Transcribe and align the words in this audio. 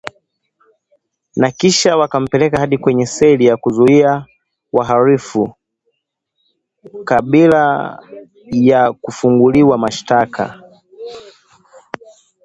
na 1.35 1.51
kisha 1.51 1.97
wakampeleka 1.97 2.59
hadi 2.59 2.77
kwenye 2.77 3.05
seli 3.05 3.45
ya 3.45 3.57
kuzuia 3.57 4.25
wahalifu 4.73 5.53
kabla 7.05 7.99
ya 8.51 8.93
kufunguliwa 8.93 9.77
mashtaka 9.77 10.61